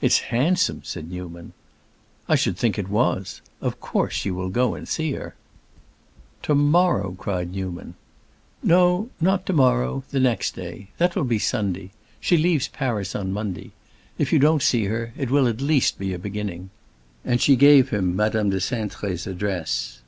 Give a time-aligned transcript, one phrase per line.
[0.00, 1.52] "It's handsome!" said Newman.
[2.28, 3.40] "I should think it was!
[3.60, 5.34] Of course you will go and see her."
[6.44, 7.94] "To morrow!" cried Newman.
[8.62, 10.90] "No, not to morrow; the next day.
[10.98, 11.90] That will be Sunday;
[12.20, 13.72] she leaves Paris on Monday.
[14.18, 16.70] If you don't see her; it will at least be a beginning."
[17.24, 20.00] And she gave him Madame de Cintré's address.